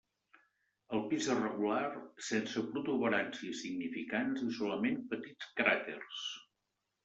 [0.99, 1.83] El pis és regular,
[2.29, 6.27] sense protuberàncies significants i solament petits cràters.